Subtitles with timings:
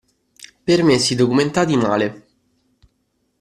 [0.65, 2.25] Permessi documentati male.